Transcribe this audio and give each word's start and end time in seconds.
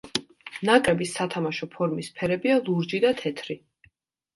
ნაკრების 0.69 1.13
სათამაშო 1.19 1.71
ფორმის 1.77 2.13
ფერებია 2.19 2.59
ლურჯი 2.67 3.07
და 3.09 3.17
თეთრი. 3.25 3.65